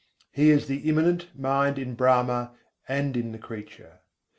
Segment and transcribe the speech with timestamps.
[0.31, 2.53] He is the Immanent Mind in Brahma
[2.87, 3.99] and in the creature.